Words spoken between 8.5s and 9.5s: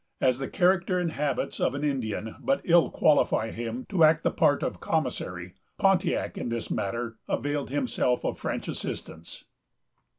assistance.